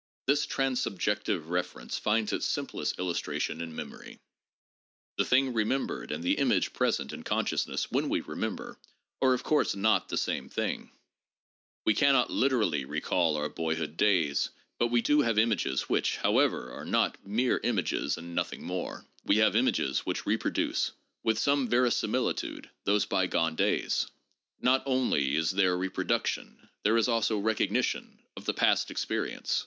[0.25, 4.17] This transsubjective reference finds its simplest illustration in memory.
[5.19, 8.79] The thing remembered and the image present in consciousness when we remember,
[9.21, 10.89] are of course not the same thing.
[11.85, 14.23] We cannot literally recall our 282 THE PHILOSOPHICAL REVIEW.
[14.23, 14.23] [Vol.
[14.23, 14.23] XVI.
[14.25, 18.63] boyhood days, but we do have images which, however, are not mere images and nothing
[18.63, 24.07] more: we have images which repro duce with some verisimilitude those bygone days.
[24.59, 29.59] Not only is there reproduction, there is also recognition, of the past experience.